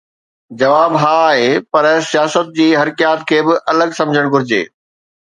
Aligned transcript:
جواب 0.59 0.91
ها 1.01 1.11
آهي، 1.27 1.49
پر 1.73 1.85
سياست 2.09 2.47
جي 2.61 2.65
حرڪيات 2.79 3.19
کي 3.33 3.43
به 3.49 3.59
الڳ 3.75 3.95
سمجهڻ 3.99 4.31
گهرجي. 4.37 4.65